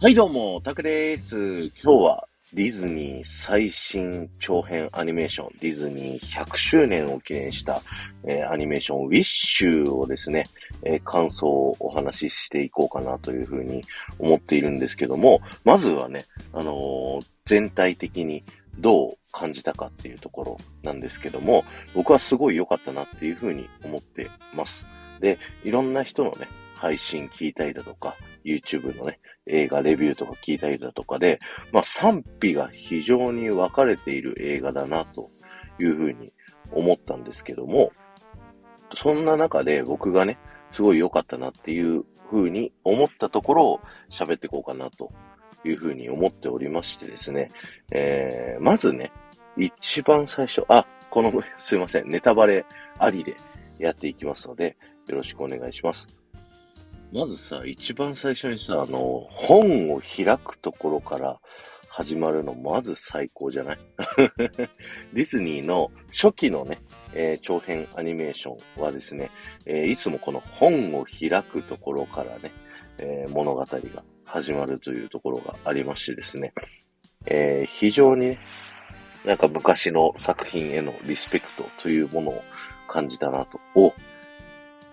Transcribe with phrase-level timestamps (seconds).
[0.00, 1.36] はいどうも、タクです。
[1.36, 7.82] 今日はディズニー最新長編アニメーション、ディズニー100周年を記念した、
[8.22, 10.46] えー、アニメーション、ウィッシュをですね、
[10.84, 13.82] えー、感想をお話ししていこうかなというふうに
[14.20, 18.44] 思っているんですけども、まずはね、あのー、全体的に
[18.78, 24.86] どう感じたかっていうところなんですけども、僕はすごい良かったなっていうふうに思ってます。
[25.18, 26.46] で、いろんな人のね、
[26.78, 31.38] 配信聞いたりだとか、YouTube のね、映画レビューとか聞いたりだとかで、
[31.72, 35.30] まあ賛否が非常に分かれている映画だなと
[35.80, 36.32] いうふうに
[36.72, 37.92] 思ったんですけども、
[38.96, 40.38] そんな中で僕がね、
[40.70, 43.80] すごい良かったなっていうふうに思ったところを
[44.10, 45.12] 喋っていこうかなと
[45.64, 47.50] いうふうに思っておりましてですね、
[47.90, 49.12] えー、まずね、
[49.56, 52.64] 一番最初、あ、この、すいません、ネタバレ
[52.98, 53.36] ありで
[53.78, 54.76] やっていきますので、
[55.08, 56.17] よろしくお願いします。
[57.12, 61.40] まずさ、一番最初にさ、あの、本を開くところから
[61.88, 63.78] 始まるの、まず最高じゃない？
[65.14, 66.78] ディズニーの初期のね、
[67.14, 69.30] えー、長編アニメーションはですね、
[69.64, 72.52] えー、いつもこの本を開くところからね、
[72.98, 73.78] えー、物語が
[74.24, 76.52] 始まるというところがありましてですね、
[77.24, 78.38] え非常にね、
[79.24, 82.44] なんか昔の作品へのリスペクトというものを
[82.86, 83.60] 感じたなと。
[83.74, 83.92] お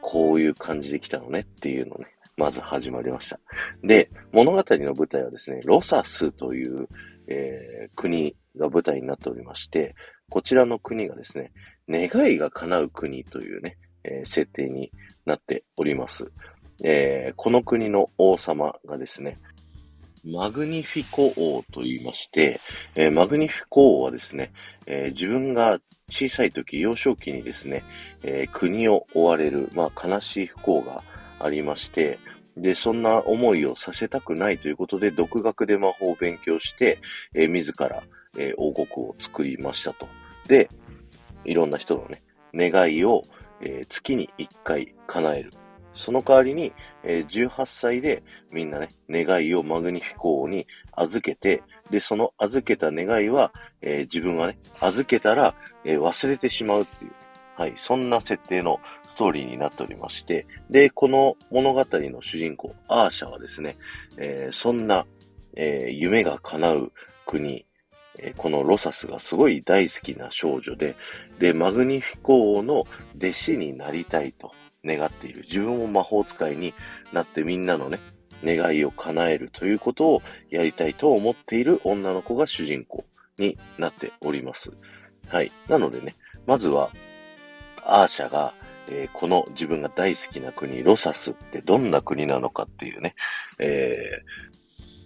[0.07, 2.05] こういう感じで来たのねっていうのね、
[2.37, 3.39] まず始まりました。
[3.81, 6.87] で、物語の舞台はですね、ロサスという、
[7.27, 9.95] えー、国が舞台になっておりまして、
[10.29, 11.53] こちらの国がですね、
[11.89, 14.91] 願いが叶う国というね、えー、設定に
[15.25, 16.31] なっております。
[16.83, 19.39] えー、この国の王様がですね、
[20.25, 22.59] マグニフィコ王と言いまして、
[22.95, 24.51] えー、マグニフィコ王はですね、
[24.87, 27.83] えー、自分が小さい時、幼少期にですね、
[28.23, 31.03] えー、国を追われる、まあ、悲しい不幸が
[31.39, 32.17] ありまして、
[32.57, 36.99] で、そんな思いをさせたくないということで、独学で魔法を勉強して、
[37.35, 38.01] えー、自ら、
[38.37, 40.07] え、王国を作りましたと。
[40.47, 40.69] で、
[41.43, 42.23] いろんな人のね、
[42.53, 43.23] 願いを、
[43.61, 45.53] え、月に一回叶える。
[45.95, 46.73] その代わりに、
[47.03, 57.11] えー、18歳でみんなね、願いをマグニフィコーに預けて、で、その預けた願いは、えー、自分はね、預けたら、えー、忘れてしまうっていう、
[57.55, 63.77] はい、そんな設定のストーリーになっておりまして、で、この物語の主人公、アーシャはですね、
[64.17, 65.05] えそんな、
[65.55, 66.91] え夢が叶う
[67.25, 67.65] 国、
[68.19, 70.97] えこのロサスがすごい大好きな少女で、
[71.39, 72.85] で、マグニフィコーの
[73.15, 74.51] 弟子になりたいと。
[74.85, 75.43] 願っている。
[75.47, 76.73] 自分も魔法使いに
[77.13, 77.99] なってみんなのね、
[78.43, 83.05] 願いを叶えるということをやりたいと思っている女の子が主人公
[83.37, 84.71] になっております。
[85.27, 85.51] はい。
[85.67, 86.91] なのでね、まずは、
[87.83, 88.53] アーシャが、
[88.87, 93.15] えー、この自分が大好きな国、ロサスってどんな国なのかっていうね、
[93.59, 94.21] え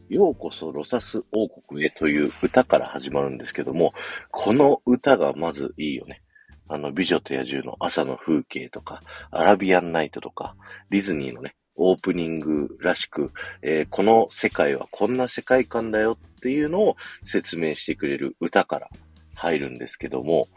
[0.09, 3.93] ー、ようこそロサス王国へという歌から始まるんですけども、
[4.31, 6.21] この歌がまずいいよね。
[6.69, 10.55] あの、美女と野獣の朝の風景とか、アラビアンナイトとか、
[10.89, 13.31] ディズニーのね、オープニングらしく、
[13.61, 18.89] えー、この世界はこんな世界観だよっていうのを説明してくれる歌から
[19.33, 20.47] 入るんですけども、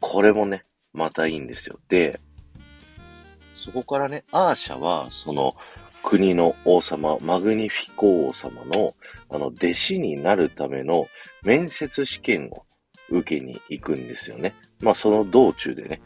[0.00, 1.78] これもね、またいいんですよ。
[1.88, 2.20] で、
[3.56, 5.54] そこからね、アーシャは、その、
[6.02, 8.94] 国の王様、マグニフィコ王様の、
[9.28, 11.08] あの、弟子になるための
[11.42, 12.64] 面接試験を
[13.10, 14.54] 受けに行くんですよね。
[14.80, 16.00] まあその道中でね、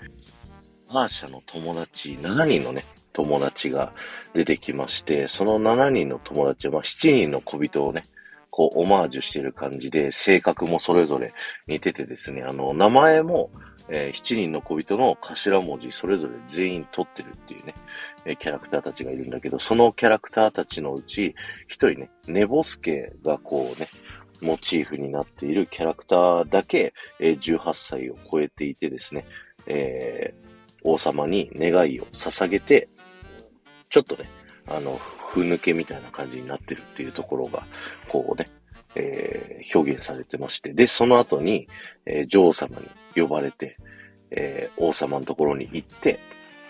[0.88, 3.92] アーシャの友達、7人のね、友達が
[4.34, 8.04] 出てきまして、その7人の友達は、まあ7人の小人をね、
[8.50, 11.32] こう、オマージュしてる感じで、性格もそれぞれ
[11.66, 13.50] 似ててですね、あの、名前も、
[13.88, 17.74] えー、7人の小人の頭文字それぞれ全員取ってるっていうね、
[18.24, 21.34] えー、キャラクターたちがいるんだけど、そのキャラクターたちのうち、
[21.66, 23.88] 一人ね、ネボスケがこうね、
[24.42, 29.24] モチーフになっているキャラクターだけ、え、18歳を超えていてですね、
[29.66, 32.88] えー、王様に願いを捧げて、
[33.88, 34.28] ちょっとね、
[34.66, 37.64] あの、ふぬけみたいな感じになってるっていうところが、
[38.08, 38.50] こうね、
[38.96, 41.68] えー、表現されてまして、で、その後に、
[42.04, 43.76] えー、女王様に呼ばれて、
[44.32, 46.18] え、王様のところに行って、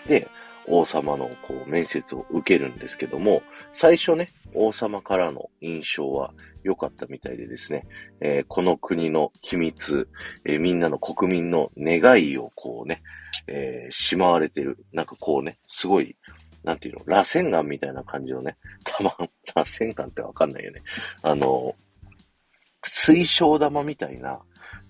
[0.07, 0.27] で、
[0.67, 6.33] 王様のこう面接を受けるんですけども、最初ね、王様からの印象は
[6.63, 7.85] 良かったみたいでですね、
[8.19, 10.07] えー、この国の秘密、
[10.45, 13.01] えー、みんなの国民の願いをこうね、
[13.47, 14.85] えー、しまわれてる。
[14.93, 16.15] なんかこうね、すごい、
[16.63, 19.15] なんていうの、螺旋岩みたいな感じのね、 玉、
[19.55, 20.81] 螺旋岩ってわかんないよね。
[21.21, 21.75] あの、
[22.85, 24.39] 水晶玉みたいな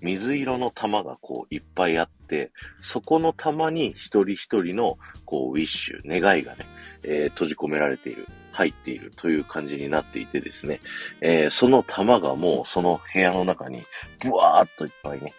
[0.03, 2.51] 水色の玉がこういっぱいあって、
[2.81, 6.65] そこの玉に一人一人のこうウィッシュ、願いがね、
[7.03, 10.79] えー、閉じ込められている入っているという感じになっていてですね、
[11.21, 13.83] えー、その玉がもうその部屋の中に
[14.21, 15.33] ブワーっといっぱいね、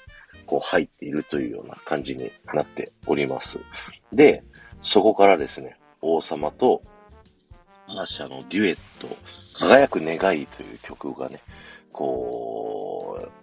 [0.47, 3.59] こう入っているというような感じになっております。
[4.13, 4.43] で、
[4.81, 6.83] そこからですね、王様と
[7.89, 9.09] アーシャのデュエット、
[9.59, 11.41] 輝く願いという曲がね、
[11.93, 12.74] こう、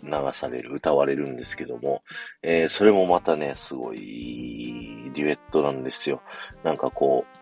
[0.04, 2.04] 流される、歌われるんですけども、
[2.42, 6.22] えー、それもまたね、すごいデュエットなんですよ。
[6.64, 7.38] なんかこう、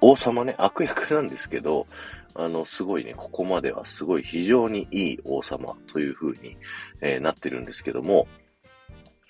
[0.00, 1.86] 王様ね、悪役なんですけど、
[2.34, 6.56] あの、すごいね、ここまではすごい非常にいい王様という風に、
[7.00, 8.28] えー、なってるんですけども、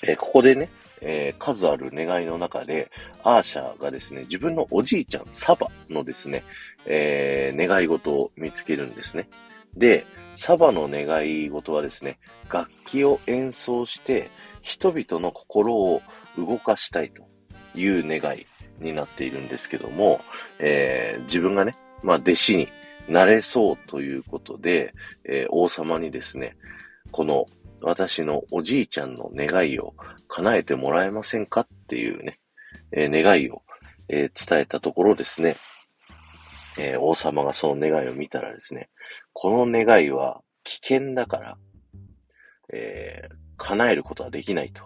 [0.02, 0.69] えー、ここでね、
[1.00, 2.90] えー、数ある願いの中で、
[3.22, 6.44] アーシャがですね、自分のおじいちゃん、サバのですね、
[6.87, 9.28] え、願い事を見つけるんですね。
[9.76, 10.05] で、
[10.38, 14.31] サバの願い事はですね、楽器を演奏して
[14.62, 16.00] 人々の心を
[16.38, 17.25] 動かしたいと
[17.75, 18.46] いう願い
[18.79, 20.20] になっているんですけども、
[20.61, 22.69] えー、自分がね、まあ弟子に
[23.08, 24.94] なれそうということで、
[25.25, 26.56] えー、王様にですね、
[27.11, 27.46] この
[27.82, 29.94] 私のおじいちゃんの願いを
[30.29, 32.38] 叶えてもらえませんかっていうね、
[32.93, 33.62] えー、願いを、
[34.08, 35.56] えー、伝えたところですね、
[36.79, 38.88] えー、王様がその願いを見たらですね、
[39.40, 41.58] この願いは危険だから、
[42.73, 44.82] えー、叶えることはできないと。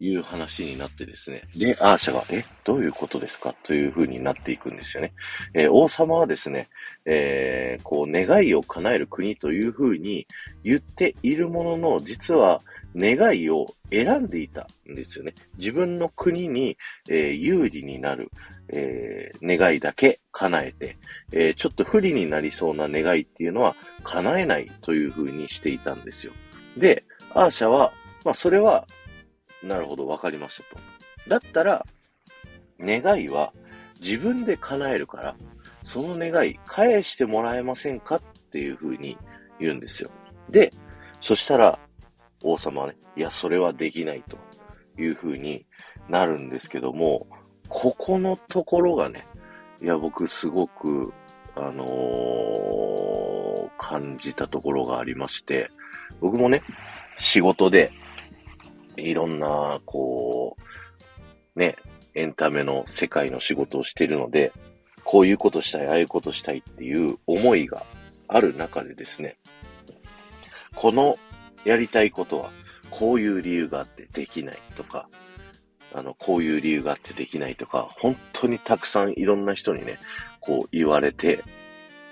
[0.00, 1.42] いう話になってですね。
[1.56, 3.54] で、アーシャが、え、どういうことですか？
[3.64, 5.12] という風になっていくんですよね。
[5.54, 6.68] えー、王様はですね、
[7.04, 10.26] えー、こう、願いを叶える国という風に
[10.62, 12.62] 言っているものの、実は
[12.94, 15.34] 願いを選んでいたんですよね。
[15.58, 16.76] 自分の国に、
[17.08, 18.30] えー、有利になる、
[18.70, 20.96] え願いだけ叶えて、
[21.32, 26.32] えちょっと不利になりそうな願いっていうのは叶えないという風にしていたんですよ。
[26.76, 27.04] で、
[27.34, 27.92] アーシャは、
[28.24, 28.86] まあ、それは
[29.62, 30.82] なるほど、わかりましたと。
[31.28, 31.86] だったら、
[32.80, 33.52] 願いは
[34.00, 35.36] 自分で叶えるから、
[35.84, 39.16] その願い返してもらえませんかっていう風に
[39.58, 40.10] 言うんですよ。
[40.48, 40.72] で、
[41.20, 41.78] そしたら、
[42.42, 44.38] 王様はね、いや、それはできないと
[45.00, 45.66] いう風に
[46.08, 47.26] なるんですけども、
[47.68, 49.26] ここのところがね、
[49.82, 51.12] いや、僕すごく、
[51.54, 55.70] あのー、感じたところがありまして、
[56.20, 56.62] 僕もね、
[57.18, 57.92] 仕事で
[58.96, 60.56] いろんな、こ
[61.56, 61.76] う、ね、
[62.14, 64.52] エンタメの世界の仕事をしているので、
[65.04, 67.84] こういうことしたい、ああいうことしたいっていう思いが
[68.26, 69.36] ある中でですね、
[70.74, 71.18] この
[71.64, 72.50] やりたいことは、
[72.90, 75.08] こういう理由があってできないとか、
[75.92, 79.98] あの、こういう理由があってできないとか、本当にたくさんいろんな人にね、
[80.40, 81.42] こう言われて、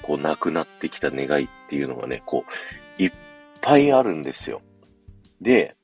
[0.02, 2.44] こう亡くなってきた願いっていうのがね、こ
[2.99, 3.12] う、いっ
[3.61, 4.62] ぱいあるんですよ。
[5.40, 5.76] で、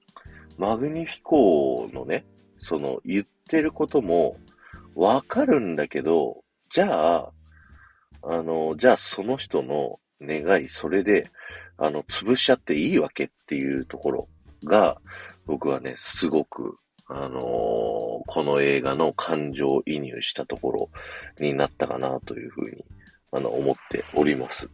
[0.58, 2.24] マグニフィコのね、
[2.58, 4.36] その言ってることも
[4.94, 7.32] わかるんだけど、じゃあ、
[8.22, 11.30] あの、じゃあその人の願い、それで、
[11.76, 14.28] あの、潰しちゃっていいわけっていうところ
[14.64, 15.00] が、
[15.46, 16.78] 僕はね、すごく、
[17.08, 20.90] あのー、この映画の感情移入したところ
[21.40, 22.84] になったかなというふうに、
[23.32, 24.68] あの、思っております。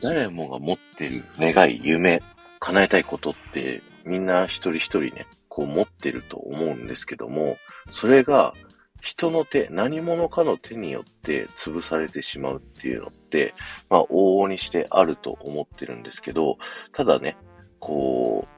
[0.00, 2.22] 誰もが持ってる願い、夢、
[2.58, 7.56] 叶えたいことってみんな一人一人ね、こう持ってると思うんですけども、
[7.90, 8.54] それが
[9.00, 13.54] 人の手、何者かの手によって潰されてしまうっていうのって、
[13.90, 16.56] まあ往々にしてあると思ってるんですけど、
[16.92, 17.36] ただね、
[17.80, 18.51] こう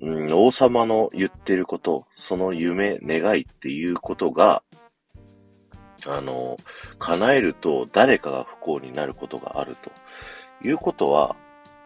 [0.00, 4.62] う、ん、王様の言ってること、その夢、願いっていうことが、
[6.06, 6.58] あの、
[6.98, 9.92] 叶えると誰かが不幸になることがあると
[10.66, 11.36] いうことは、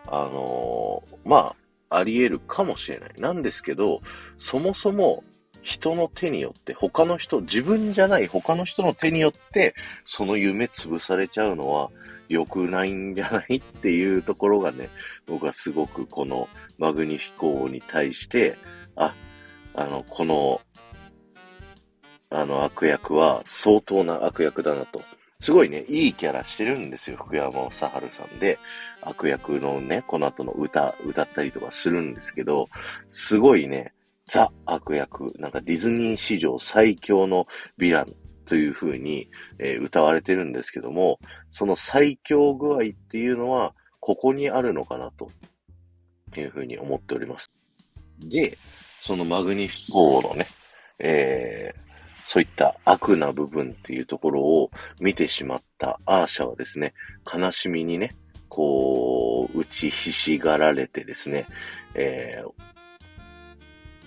[0.07, 1.57] あの、ま
[1.91, 3.13] あ、あり得るかもしれない。
[3.19, 4.01] なんですけど、
[4.37, 5.25] そもそも
[5.63, 11.91] 人の手によって、他の人、自分じゃない他の人の手によって、その夢潰されちゃうのは
[12.29, 13.57] 良くないんじゃない？
[13.57, 14.89] っていうところがね、
[15.27, 18.57] 僕はすごくこのマグニフィコーに対して、
[18.97, 19.15] あ、
[19.75, 20.61] あの、この、
[22.31, 25.03] あの悪役は相当な悪役だなと。
[25.41, 27.77] すごいね、いいキャラしてるんですよ、福山雅治
[28.11, 28.59] さんで。
[29.03, 32.69] 悪役のね、この後の歌、歌ったりとかするんですけど、
[33.11, 33.93] すごいね、
[34.27, 37.47] ザ悪役、なんかディズニー史上最強の
[37.79, 38.15] ヴィラン
[38.47, 41.19] という風に、えー、歌われてるんですけども、
[41.51, 45.31] その最強具合っていうのは、ここにあるのかなと
[46.37, 47.51] いう風に思っております。
[48.21, 48.59] で、
[49.01, 50.47] そのマグニフィコーのね、
[50.99, 54.71] えー、そういった悪な部分っていうところを
[55.01, 56.95] 見てしまったアーシャはですね、
[57.33, 58.15] 悲しみにね、
[58.49, 61.47] こう、打ちひしがられてですね、
[61.95, 62.51] えー、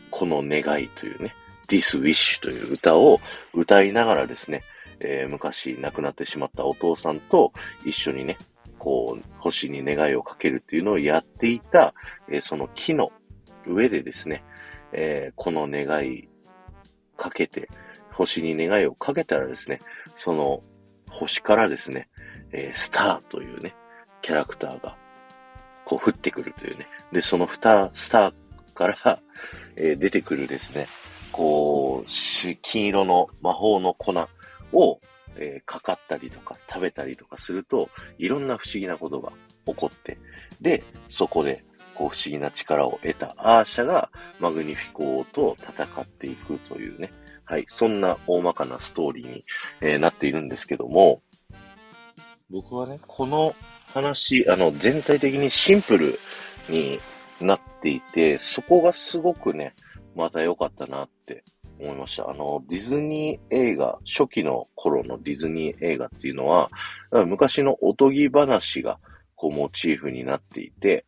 [0.10, 1.36] この願いというね、
[1.68, 3.20] This Wish という歌を
[3.54, 4.64] 歌いながらですね、
[5.00, 7.54] えー、昔亡くなってしまったお父さんと
[7.86, 8.38] 一緒にね、
[8.78, 11.94] こう、星に願いをかけるっていうのをやっていた、
[12.30, 13.12] えー、その木の
[13.66, 14.44] 上でですね、
[14.94, 16.28] えー、この願い
[17.16, 17.70] かけて、
[18.12, 19.82] 星に願いをかけたらですね、
[20.16, 20.64] その
[21.10, 22.10] 星からですね、
[22.52, 23.76] え、スターというね、
[24.22, 24.98] キャラクターが、
[25.86, 26.88] こう降ってくるというね。
[27.12, 28.34] で、そのスター、スター
[28.74, 29.20] から、
[29.76, 30.88] え、出てくるですね、
[31.38, 32.10] こう、
[32.64, 34.12] 金色の魔法の粉
[34.74, 35.00] を、
[35.36, 39.32] えー、かかったりとか食べたりとかすると、いろんな不思議なことが
[39.68, 40.18] 起こって、
[40.60, 41.64] で、そこで、
[41.94, 47.12] こう不思議な力を得たアーシャがマグニフィコーと戦っていくというね、
[47.44, 49.46] はい、そんな大まかなストーリーに、
[49.82, 51.22] えー、なっているんですけども、
[52.50, 56.20] 僕はね、この話、あの、全体的にシンプル
[56.70, 57.00] に
[57.40, 59.74] なっていて、そこがすごくね、
[60.18, 61.44] また良かったなって
[61.80, 62.30] 思いました。
[62.30, 66.70] あの、ディズニー映画、初期の頃のディズニー映画っていうのは、
[67.12, 69.00] 昔のおとぎ話が
[69.36, 71.06] こうモチーフになっていて、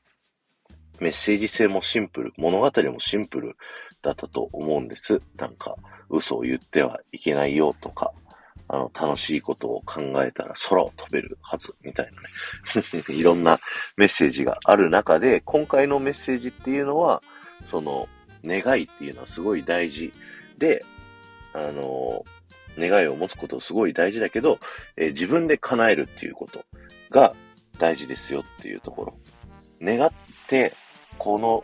[1.00, 3.58] メッセージ性もシンプル、物語もシンプル
[4.02, 5.22] だったと思うんです。
[5.38, 5.76] なんか、
[6.10, 8.14] 嘘を言ってはいけないよとか、
[8.68, 13.04] あの、楽しいことを考えたら空を飛べるはず、みたいなね。
[13.10, 13.60] いろんな
[13.98, 17.24] メッセージがある中で、今回のメッセージっていうのは、
[17.64, 18.08] その、
[18.46, 20.14] 願いっていうのはすごい大事
[20.58, 20.84] で、
[21.54, 22.26] あの、
[22.78, 24.60] 願いを持つことすごい大事だけど、
[24.96, 26.64] えー、自分で叶えるっていうこと
[27.10, 27.36] が
[27.78, 29.18] 大事ですよっていうところ。
[29.82, 30.12] 願っ
[30.48, 30.74] て、
[31.18, 31.64] この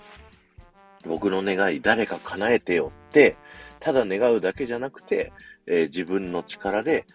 [1.07, 3.37] 僕の願い誰か叶えてよって、
[3.79, 5.31] ただ願うだけじゃなくて、
[5.67, 7.05] えー、自分の力で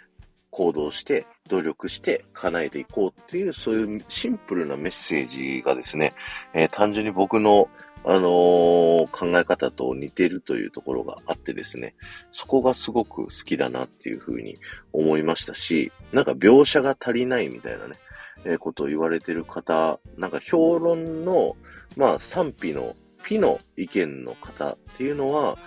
[0.51, 6.13] 行動して、努力して叶えていこうっていう、そういうシンプルなメッセージがですね、
[6.55, 7.69] えー、単純に僕の
[8.05, 11.95] あのー、考え方と似てるというところがあってですね、
[12.33, 14.59] そこがすごく好きだなっていうふうに
[14.93, 17.97] 思いましたし、なんか描写が足りないみたいなね、
[18.45, 21.57] えー、ことを言われてる方、なんか評論の、
[21.97, 25.59] まあ賛否の、否の意見の方っていうのは、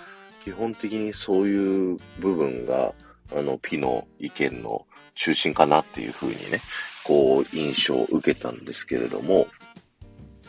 [0.43, 2.93] 基本的にそういう部分が、
[3.35, 4.85] あの、ピの意見の
[5.15, 6.61] 中心かなっていうふうにね、
[7.03, 9.47] こう、印象を受けたんですけれども、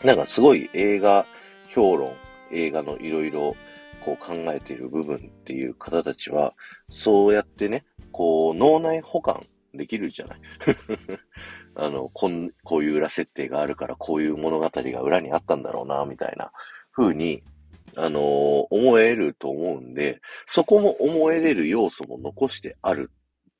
[0.03, 1.25] なんかすごい映画
[1.75, 2.13] 評論、
[2.51, 3.53] 映画のいろいろ
[3.99, 6.53] こう考えている部分っていう方たちは、
[6.89, 10.39] そうやってね、こう脳内保管できるじゃない。
[11.75, 16.53] あの、こん、こういう裏設定があるから、こういう物語が裏にあったんだろうな、みたいな
[16.93, 17.43] 風に、
[17.97, 23.11] あのー、思えると思うんで、そこも思えれる要素も残してある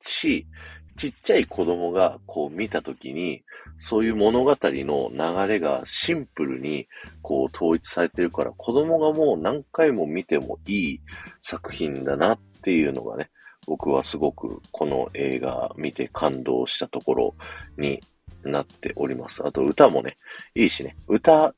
[0.02, 0.48] し、
[0.98, 3.44] ちっちゃい子供がこう見たときに、
[3.78, 6.88] そういう物語の流れがシンプルに
[7.22, 11.02] こう統一されてるから、子供がもう何回も見てもいい
[11.42, 13.30] 作品だなっていうのがね、
[13.68, 17.36] 僕はすごくこの映画見て感動したところ
[17.78, 18.02] に
[18.44, 19.46] なっております。
[19.46, 20.18] あと歌もね、
[20.54, 21.54] いいしね、歌、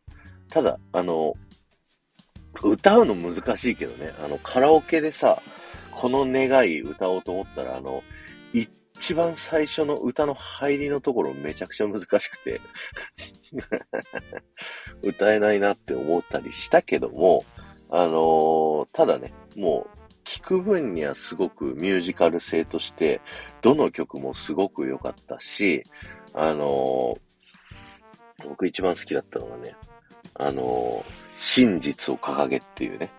[0.50, 1.34] ただ、あの、
[2.63, 5.41] 歌うの難しいけどね、あの、カラオケでさ、
[5.91, 8.03] この願い歌おうと思ったら、あの、
[8.54, 12.62] 一番最初の歌の入りのところめちゃくちゃ難しくて。
[15.04, 17.46] 歌えないなって思ったりしたけども、
[17.89, 23.22] あのー、ただね、もう、聞く分にはすごくミュージカル性として、
[23.62, 25.84] どの曲もすごく良かったし、
[26.34, 29.75] あのー、僕一番好きだったのがね、
[30.34, 33.10] あのー、真実を掲げっていうね、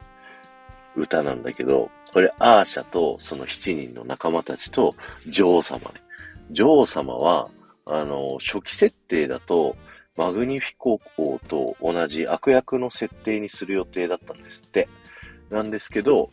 [0.96, 4.94] 歌なんだけど、これ、アーシャとその7人の仲間たちと
[5.26, 6.02] 女王様ね。
[6.50, 7.50] 女王様は、
[7.84, 9.76] あの、初期設定だと、
[10.16, 14.88] マグニフィコ王と同じ悪役の設定にする予定だったんですって。
[15.50, 16.30] なんですけど、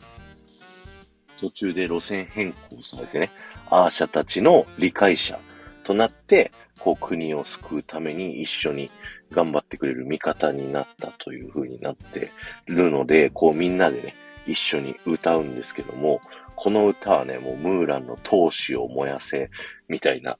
[1.38, 3.30] 途中で路線変更されてね、
[3.70, 5.38] アーシャたちの理解者
[5.84, 8.90] となって、こう国を救うために一緒に
[9.32, 12.30] 頑張ってくれる味方になったという風になって
[12.66, 14.14] るので、こうみんなでね、
[14.46, 16.20] 一緒に歌うんですけども、
[16.54, 19.50] この歌はね、もうムーランの闘志を燃やせ、
[19.88, 20.38] みたいな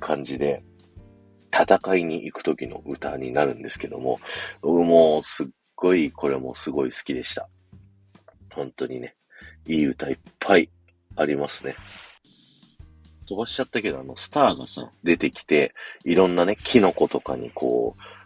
[0.00, 0.62] 感じで、
[1.52, 4.18] 戦いに行く時の歌になるんですけども、
[4.60, 7.48] 僕もうすっごい、これもすごい好きでした。
[8.52, 9.14] 本当にね、
[9.66, 10.70] いい歌いっぱい
[11.16, 11.76] ありますね。
[13.26, 18.18] 飛ばしちゃったけど、あの、スターがさ、出てきて、いろんなね、キノコとかにこう、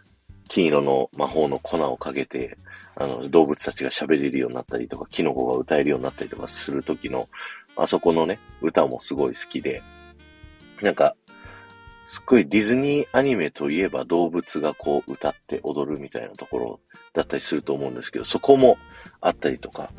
[0.47, 2.57] 金色の魔法の粉をかけて、
[2.95, 7.29] あの、動物たちが喋れるようになったりとか、キノコが歌えるようになったりとかするときの、
[7.75, 9.81] あそこのね、歌もすごい好きで、
[10.81, 11.15] なんか、
[12.07, 16.79] すっごいディズニーアニメといえば動物がこう歌って踊るみたいなところ
[17.13, 18.77] だったりすると思うんですけど、そこも
[19.21, 19.91] あったりとか、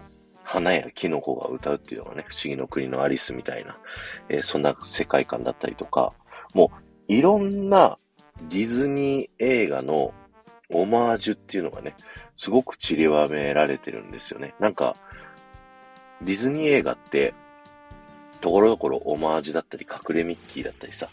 [0.44, 3.78] 花やキノコが歌うっていうのがね、不思議の国のアリスみたいな、
[4.28, 6.12] えー、そんな世界観だったりとか、
[6.52, 6.70] も
[7.08, 7.98] ういろんな
[8.48, 10.12] ディズニー映画の
[10.74, 11.94] オマージュっていうのがね、
[12.36, 14.54] すごく散りばめられてるんですよね。
[14.58, 14.96] なんか、
[16.22, 17.34] ディズニー映画って、
[18.40, 21.08] ところどころオマージュだったり、隠れミッキーだったりさ、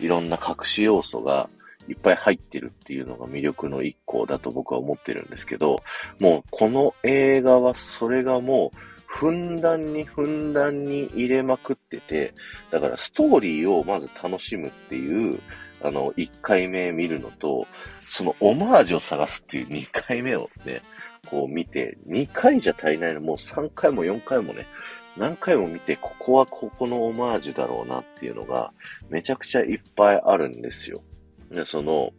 [0.00, 1.48] いろんな隠し要素が
[1.88, 5.82] いっぱい入ってるっていうのが魅力の一個だと僕は思ってるんですけど、
[6.20, 12.34] もうこの映画はそれがもう、ふんだんにふんだんに入れまくってて、
[12.70, 15.40] だからストーリーをまず楽しむっていう、
[15.82, 17.66] あの、1回目見るのと、
[18.14, 20.82] そのオマージュを探すっていう2回目をね、
[21.28, 24.68] こう見て、2回じゃ足りないの、もう3回も4回もね、
[25.16, 28.72] 何回も見て、ここはここのオマージュだろうなっていうのが、
[29.08, 31.02] めちゃくちゃいっぱいあるんですよ。
[31.50, 32.12] で、その、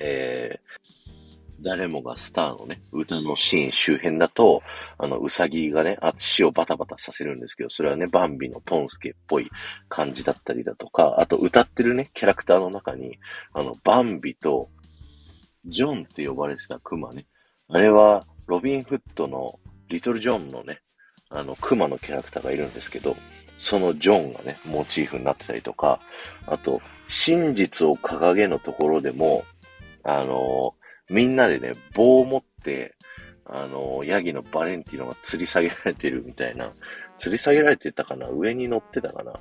[0.00, 4.62] えー、誰もがスターのね、歌のシーン周辺だと、
[4.96, 9.50] あの、うさぎがね、足をバタバタさせるんですけど、それはね、バンビのトンスケっぽい
[9.90, 13.18] 感じだったりだとか、あと歌ってるね、キャラクターの中に、
[13.52, 14.70] あの、バンビと、
[15.66, 17.26] ジョンって呼ばれてたクマね。
[17.68, 20.80] あれは、ロビン・フッドのリトル・ジョンのね、
[21.30, 23.16] あの、クマのキャラクターがいるんですけど、
[23.58, 26.00] そのジョンがね、モチーフになってたりとか、
[26.46, 29.44] あと、真実を掲げのところでも、
[30.02, 32.96] あのー、みんなでね、棒を持って、
[33.44, 36.72] あのー、ヤギのバレンティノが吊り下げられてるみたいな、
[37.18, 39.34] 吊り下げられてたかな上に乗ってたかな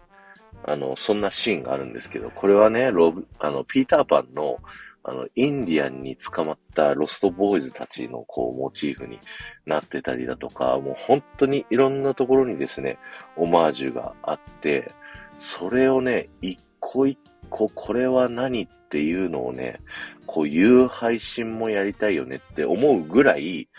[0.65, 4.59] あの、そんなシーンがあるんですけど、これはね、ロブ、あの、ピーターパンの、
[5.03, 9.20] あの、インディアンに捕まったロストボーイズたちのこう、モチーフに
[9.65, 12.98] なってたりだとか、もう本当にいろんなところにですね、
[13.36, 14.91] オマージュがあって、
[15.38, 17.17] それをね、一個一
[17.50, 19.79] 個これは何っていうのをね、
[20.27, 23.70] こういう配信もやりたいよねって思うぐらい、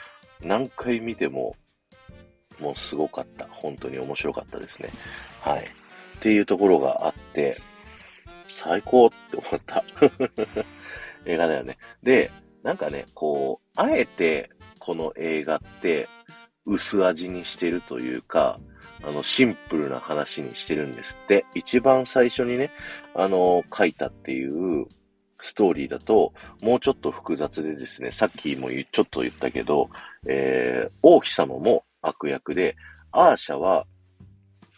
[0.43, 1.55] 何回見ても、
[2.59, 3.47] もうすごかった。
[3.51, 4.91] 本当に面白かったですね。
[5.41, 5.65] はい。
[6.19, 7.61] っていうところがあって、
[8.49, 9.85] 最高って思った
[11.27, 11.79] 映画だよね。
[12.03, 12.31] で、
[12.63, 16.09] なんかね、こう、あえてこの映画って
[16.67, 18.61] 薄味にしてるというか、
[19.05, 21.45] あの、シンプルな話にしてるんですって。
[21.55, 22.71] 一番最初にね、
[23.15, 24.87] あの、書いたっていう
[25.41, 26.33] ストーリーだと、
[26.63, 29.91] もうちょっと複雑でですね、さっきもちょっと言ったけど、
[30.29, 32.77] えー、王妃様も悪役で、
[33.11, 33.87] アーシャは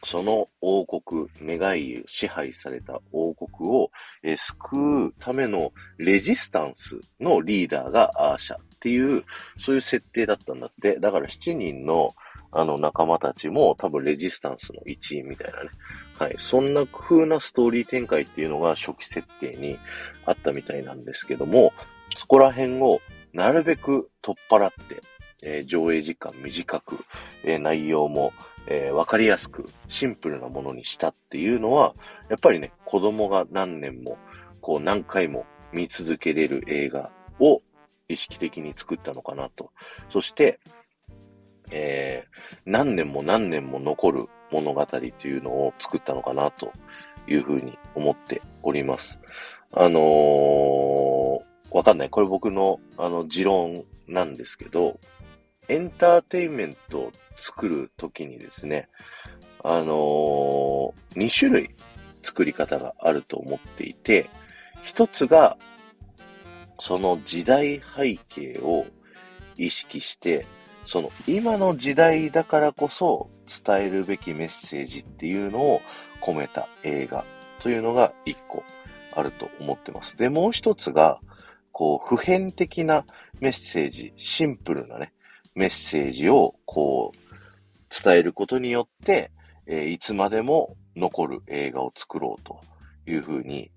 [0.04, 3.90] その王国、願い支配された王国を、
[4.22, 9.24] えー、救うためのレジスタンスのリーダーがアーシャっていう、
[9.58, 10.98] そういう設定だったんだって。
[11.00, 12.14] だから7人の
[12.56, 15.70] あの仲間たちも多分レジスタンスの一員みたいなね。
[16.16, 16.36] はい。
[16.38, 19.76] そんな風なストーリー展開っていうのが初期設定に
[20.24, 21.72] あったみたいなんですけども、
[22.16, 23.00] そこら辺を
[23.32, 25.00] なるべく取っ払って、
[25.42, 27.04] えー、上映時間短く、
[27.42, 28.32] えー、内容も、
[28.66, 31.94] えー、わかりやすく、シンプルなものにしたっていうのは、
[32.28, 34.16] やっぱりね、子供が何年も、
[34.60, 37.60] こう何回も見続けれる映画を
[38.08, 39.70] 意識的に作ったのかなと。
[40.10, 40.60] そして、
[41.70, 46.72] えー、何年も何年も残る物語というのを作ったのかなと
[47.26, 49.18] いうふうに思っております。
[49.72, 52.10] あのー、わかんない。
[52.10, 55.00] これ僕の、あの、持論なんですけど、
[55.68, 58.88] エンターテインメントを作るときにですね、
[59.62, 61.70] あのー、2種類
[62.22, 64.28] 作り方があると思っていて、
[64.82, 65.56] 一つが、
[66.80, 68.86] その時代背景を
[69.56, 70.46] 意識して、
[70.86, 73.30] その今の時代だからこそ
[73.64, 75.80] 伝えるべきメッセージっていうのを
[76.20, 77.24] 込めた映画
[77.60, 78.62] というのが一個
[79.14, 80.16] あると思ってます。
[80.16, 81.20] で、もう一つが、
[81.72, 83.04] こう、普遍的な
[83.40, 85.12] メッセージ、シンプルなね、
[85.54, 87.34] メッセージをこう、
[88.02, 89.30] 伝えることによって、
[89.66, 92.60] えー、いつまでも残る映画を作ろうと
[93.06, 93.70] いうふうに、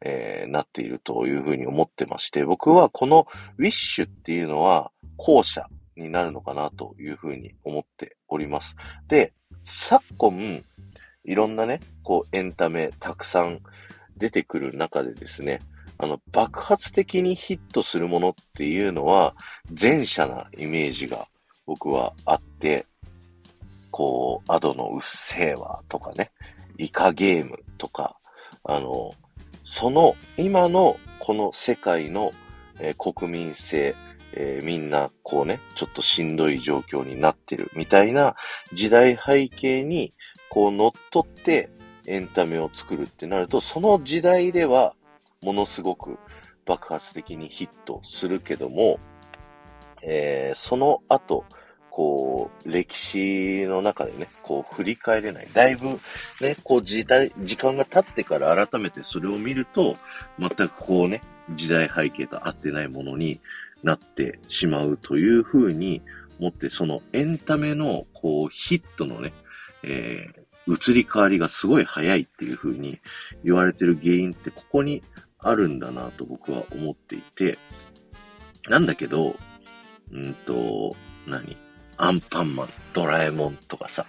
[0.00, 3.26] えー、なっているというふうに思ってまして、僕はこの
[3.58, 5.66] ウィッシュっていうのは後者
[5.96, 8.76] になるのかなというふうに思っております。
[9.08, 9.32] で、
[9.64, 10.64] 昨今、
[11.24, 13.60] いろんなね、こうエンタメたくさん
[14.16, 15.60] 出てくる中でですね、
[15.98, 19.34] あの、爆発的にヒットするものっていうのは、
[19.80, 21.28] 前者なイメージが
[21.66, 22.86] 僕はあって、
[23.90, 26.32] こう、アドのうっせぇわとかね、
[26.78, 28.16] イカゲームとか、
[28.64, 29.12] あの、
[29.64, 32.32] その今のこの世界の、
[32.78, 33.94] えー、国民性、
[34.34, 38.36] えー、みんなこうね、ちょっとしんどい状況になってるみたいな
[38.72, 40.12] 時代背景に
[40.50, 41.70] こう乗っ取って
[42.06, 44.94] エンタメを作るってなると、その時代では
[45.44, 46.18] ものすごく
[46.64, 48.98] 爆発的にヒットするけども、
[50.02, 51.44] えー、その後、
[51.90, 55.48] こう、歴史の中でね、こう振り返れない。
[55.52, 56.00] だいぶ
[56.40, 59.96] ね、こう時代、時間が経ってから改めてそれを見ると、
[60.38, 61.22] 全くこうね、
[61.54, 63.40] 時代背景と合ってないものに
[63.82, 66.02] なってしまうというふうに
[66.40, 69.32] 思って、そのエンタメのこうヒットのね、
[69.84, 72.98] えー、移り変わりがすごい早いっていうふうに
[73.44, 75.02] 言われてる原因ってここに
[75.44, 77.58] あるんだなと僕は思っていて、
[78.68, 79.36] なんだけど、
[80.10, 81.56] うんと、何？
[81.96, 84.04] アンパンマン、ドラえもんとかさ、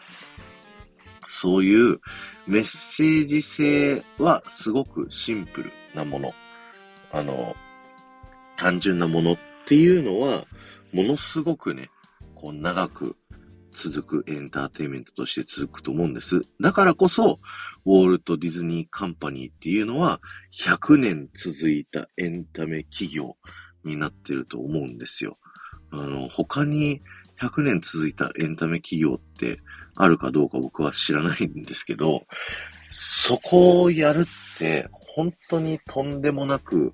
[1.28, 2.00] そういう
[2.48, 6.34] メッセージ性はすごくシンプルなもの。
[7.12, 7.56] あの、
[8.58, 10.45] 単純なものっていうのは、
[10.93, 11.89] ものすごくね、
[12.34, 13.15] こう長く
[13.76, 16.42] 続くエンターテインメントとして続くと思うんです。
[16.62, 17.40] だからこそ、
[17.86, 20.22] ウォールト・ディズニー・カンパニーっていうのは、
[20.54, 23.36] 100年続いたエンタメ企業
[23.84, 25.38] になってると思うんですよ。
[25.92, 27.02] あの、他に
[27.42, 29.60] 100年続いたエンタメ企業って
[29.96, 32.24] あるかどうか僕は知らないんですけど、
[32.90, 36.94] そこをやるって本当にとんでもなく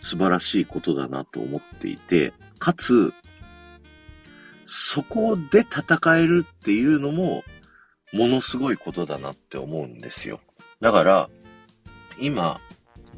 [0.00, 3.12] 素晴らしいことだなと思っていて、かつ、
[4.74, 7.44] そこで戦えるっていうのも、
[8.14, 10.40] ものすごいことだなって思うんですよ。
[10.80, 11.28] だから、
[12.18, 12.58] 今、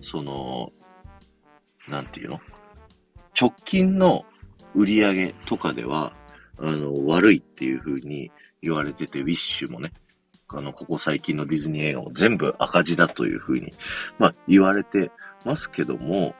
[0.02, 0.72] その、
[1.86, 2.40] なんていうの？
[3.40, 4.24] 直近の
[4.74, 6.12] 売り上げとかでは、
[6.58, 9.92] あの、悪いっていう風に言われてて、ウィッシュもね、
[10.48, 13.72] あの、ここ最近のディズニー映画も全部赤字だという風に、
[14.18, 15.12] まあ、言われて
[15.44, 16.34] ますけども、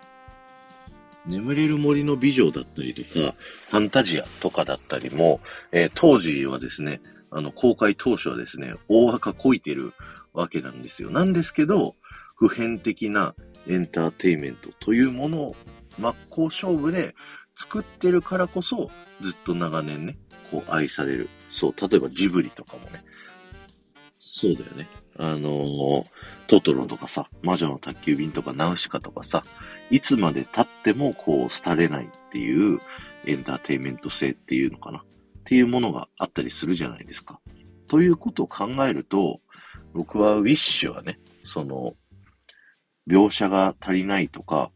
[1.27, 3.35] 眠れる森の美女だったりとか、
[3.71, 5.41] ファンタジアとかだったりも、
[5.73, 9.93] えー、当時はですね、あの、公開当初はですね、大赤こいてる
[10.33, 11.11] わけなんですよ。
[11.11, 11.97] なんですけど、
[12.37, 13.35] 普遍的な
[13.67, 15.57] エンターテイメントというものを
[15.99, 17.15] 真っ向勝負で
[17.57, 20.19] 作ってるからこそ、ずっと長年ね、
[20.51, 21.29] こう愛される。
[21.51, 23.05] そう、例えばジブリとかもね。
[24.19, 24.89] そうだよね。
[25.17, 26.05] あのー、
[26.47, 29.45] トトロとかさ、魔女の宅急便とかナウシカとかさ、
[29.91, 32.81] いつまで経ってもこう、廃れないっていう
[33.27, 34.99] エンターテインメント性っていうのかな。
[34.99, 35.03] っ
[35.45, 37.41] ていうものがあったりするじゃないですか。
[37.87, 39.41] ということを考えると、
[39.93, 41.95] 僕はウィッシュはね、その、
[43.07, 44.71] 描写が足りないとか、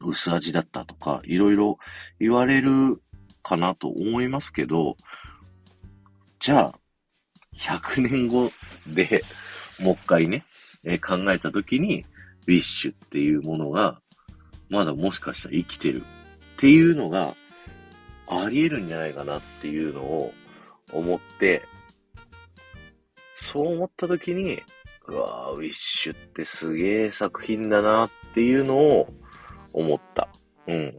[0.00, 1.78] 薄味だったとか、いろいろ
[2.18, 3.00] 言われる
[3.42, 4.96] かなと思いますけど、
[6.40, 6.78] じゃあ、
[7.54, 8.50] 100年後
[8.86, 9.22] で
[9.78, 10.44] もう一回ね、
[10.84, 12.04] えー、考えたときに、
[12.46, 14.00] ウィッシュっていうものが、
[14.68, 16.04] まだもしかしたら生きてるっ
[16.56, 17.34] ていうのが、
[18.28, 20.32] あり得るんじゃないかなっていうのを
[20.92, 21.62] 思って、
[23.34, 24.62] そう思ったときに、
[25.08, 29.08] うわぁ、ウィッシュってすげえ作品だなっていうのを
[29.72, 30.28] 思った。
[30.68, 30.98] うん。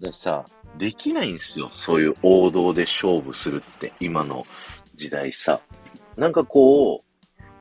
[0.00, 0.44] ださ、
[0.78, 1.68] できないんですよ。
[1.68, 4.46] そういう王道で勝負するって、今の
[4.94, 5.60] 時代さ。
[6.16, 7.02] なんかこう、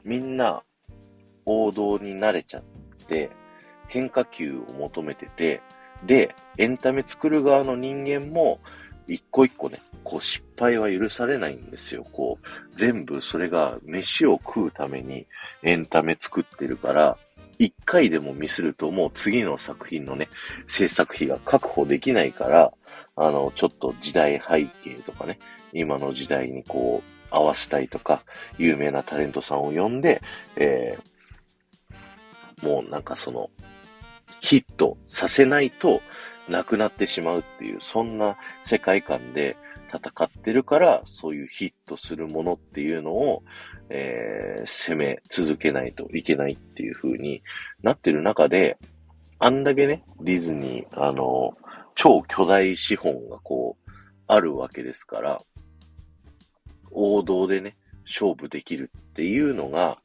[0.04, 0.64] みんな
[1.46, 2.64] 王道に慣れちゃっ
[3.08, 3.30] て、
[3.88, 5.62] 変化球を求めてて、
[6.06, 8.60] で、エンタメ作る側の人間も、
[9.08, 12.06] 一個一個ね、こう失敗は許されないんですよ。
[12.12, 15.28] こう、全部それが飯を食うために
[15.64, 17.18] エンタメ作ってるから、
[17.58, 20.28] 一回でもミスるともう次の作品のね、
[20.68, 22.74] 制作費が確保できないから、
[23.16, 25.40] あの、ちょっと時代背景とかね、
[25.74, 28.24] 今の時代にこう、合わせたいとか、
[28.58, 30.22] 有名なタレントさんを呼んで、
[30.56, 31.15] えー、
[32.66, 33.50] もうなんかその、
[34.42, 36.02] ヒットさせないと
[36.50, 39.56] なくなってしまうっていう、そんな世界観で
[39.94, 43.44] 戦ってるから、そういうヒットするものっていうのを、
[43.90, 47.44] えー、攻め続けないといけないっていう風に
[47.84, 48.78] なってる中で、
[49.40, 51.56] あんだけね、ディズニー、あの、
[51.96, 53.92] 超巨大資本がこう、
[54.28, 55.42] あるわけですから、
[56.92, 57.76] 王道でね、
[58.06, 60.00] 勝負できるっていうのが、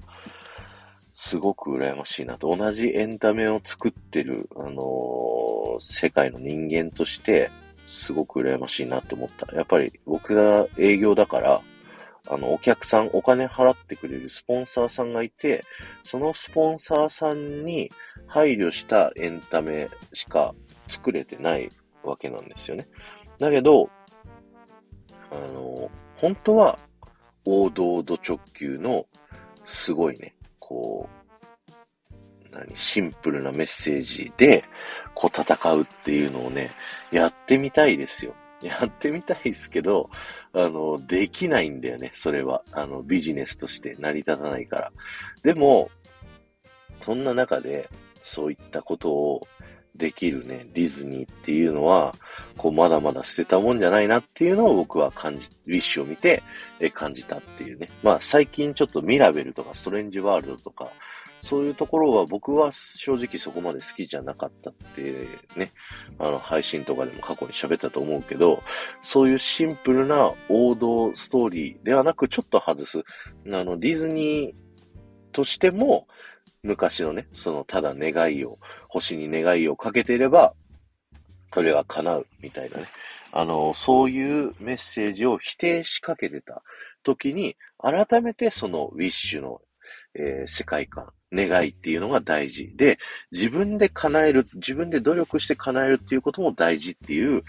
[1.23, 2.57] すごく羨ましいなと。
[2.57, 7.51] 同じエンタメを作ってる、あのー、世界の人間として、
[7.87, 9.55] すごく羨ましいなと思った。
[9.55, 11.61] やっぱり僕が営業だから、
[12.27, 15.63] あの、お客さん、お金払ってくれるスポンサーさんがいて、
[16.05, 17.93] そのスポンサーさんに
[18.27, 20.55] 配慮したエンタメしか
[20.89, 21.69] 作れてない
[22.03, 22.89] わけなんですよね。
[23.39, 23.91] だけど、
[25.31, 26.79] あの、本当は
[27.45, 29.05] 王道度直球の
[29.67, 30.35] すごいね、
[30.71, 34.65] こう、何、シンプルなメッセージで、
[35.15, 36.71] こう戦うっていうのをね、
[37.11, 38.35] やってみたいですよ。
[38.63, 40.11] やってみたいですけど、
[40.53, 42.63] あの、できないんだよね、それは。
[42.71, 44.93] あの、ビジネスとして成り立たないから。
[45.43, 45.91] でも、
[47.03, 47.89] そんな中で、
[48.23, 49.49] そういったことを
[49.96, 52.14] できるね、ディズニーっていうのは、
[52.57, 56.42] こう、まだまだ捨てたもんじゃないなっていうのを僕は感じ、ウィッシュを見て、
[56.79, 57.88] え感じたっていうね。
[58.03, 60.90] まあ、最近ちょっとミラベルとかストレンジワールドとか、
[61.40, 65.26] そういうところは僕は正直そこまで好きじゃなかったって
[65.57, 65.72] ね、
[66.18, 68.62] あの、配信とかでも過去に喋ったと思うけど、
[69.00, 72.98] そういうシンプルな王道ストーリーではなく、ちょっと外す。
[72.98, 73.03] あ
[73.64, 76.07] の、ディズニーとしても、
[76.62, 80.55] 昔のね、そのただ願いを、星に願いをかけていれば、
[81.55, 82.88] それは叶うみたいなね。
[83.33, 86.62] あの、そういうメッセージを否定しかけてた
[87.03, 89.61] 時に、改めてそのウィッシュの、
[90.14, 92.99] えー、世界観、願いっていうのが大事で、
[93.31, 97.42] 自分で叶える、自分で努力して叶えるっていうことも大事っていう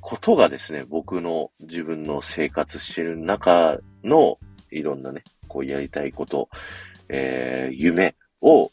[0.00, 4.38] ことがですね、僕の自分の生活してる中の
[4.70, 6.48] いろんなね、こうやりたいこと、
[7.08, 8.72] えー、夢を、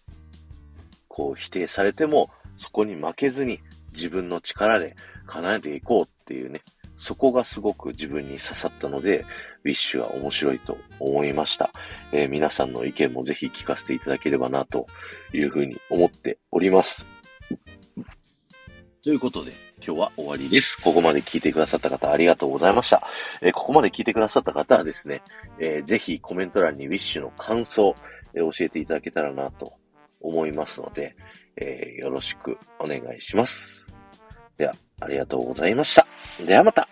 [1.08, 3.60] こう否定されても、そこに負けずに
[3.94, 4.96] 自分の力で
[5.28, 6.62] 叶えていこうっていうね、
[6.98, 9.26] そこがすごく自分に刺さったので、
[9.64, 11.72] ウィッシュが面白いと思いました。
[12.12, 14.88] えー、皆さんの意見もぜひ聞かせていただければなと
[15.34, 17.06] いうふうに思っております。
[19.04, 19.52] ということで、
[19.86, 20.80] 今日は終わりです。
[20.82, 23.06] ここまで聞いてくださった方ありがとうございました。
[23.42, 25.22] えー、ここまで聞いてくださった方はですね、
[25.60, 27.96] えー、ぜひコメント欄にウィッシュの感想、
[28.34, 29.74] え、教えていただけたらなと
[30.22, 31.16] 思いますので、
[31.56, 33.86] えー、よろしくお願いします。
[34.58, 36.08] では、ありがとうございました。
[36.46, 36.88] ではまた。